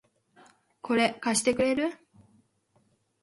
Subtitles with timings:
[0.81, 1.91] これ、貸してくれる？